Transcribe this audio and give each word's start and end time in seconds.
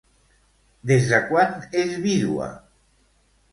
Des 0.91 1.05
de 1.11 1.19
quan 1.27 1.53
és 1.83 1.93
vídua? 2.09 2.51